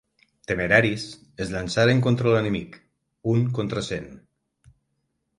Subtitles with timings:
[0.51, 1.03] Temeraris,
[1.43, 2.79] es llançaren contra l'enemic,
[3.35, 4.09] un contra cent.